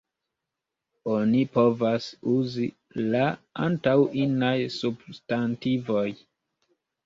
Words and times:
Oni 1.15 1.41
povas 1.57 2.07
uzi 2.37 2.67
La 3.09 3.23
antaŭ 3.69 3.95
inaj 4.27 4.57
substantivoj. 4.81 6.11